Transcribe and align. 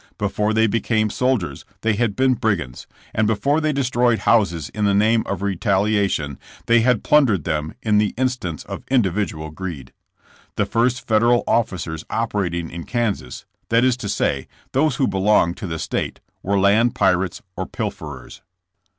Before 0.17 0.51
they 0.51 0.65
became 0.65 1.11
soldiers 1.11 1.63
they 1.81 1.93
had 1.93 2.15
been 2.15 2.33
brigands, 2.33 2.87
and 3.13 3.27
before 3.27 3.61
they 3.61 3.71
destroyed 3.71 4.17
houses 4.17 4.69
in 4.69 4.85
the 4.85 4.95
name 4.95 5.21
of 5.27 5.43
retaliation 5.43 6.39
they 6.65 6.79
had 6.81 7.03
plundered 7.03 7.43
them 7.43 7.75
at 7.85 7.99
the 7.99 8.15
instance 8.17 8.63
of 8.63 8.83
individual 8.89 9.51
greed. 9.51 9.93
The 10.55 10.65
first 10.65 11.05
Federal 11.07 11.43
officers 11.45 12.03
operating 12.09 12.71
in 12.71 12.85
Kansas— 12.85 13.45
that 13.69 13.83
is 13.83 13.95
to 13.97 14.09
say, 14.09 14.47
those 14.71 14.95
who 14.95 15.07
belonged 15.07 15.57
to 15.57 15.67
the 15.67 15.77
state— 15.77 16.19
were 16.41 16.59
land 16.59 16.95
pirates 16.95 17.43
or 17.55 17.67
pilferers. 17.67 18.41